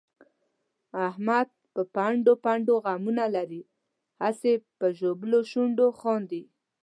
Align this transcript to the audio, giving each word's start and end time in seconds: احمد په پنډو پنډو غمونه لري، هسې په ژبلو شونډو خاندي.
احمد 1.07 1.47
په 1.73 1.81
پنډو 1.95 2.33
پنډو 2.43 2.75
غمونه 2.83 3.25
لري، 3.35 3.61
هسې 4.23 4.53
په 4.79 4.85
ژبلو 4.99 5.39
شونډو 5.51 5.87
خاندي. 5.99 6.43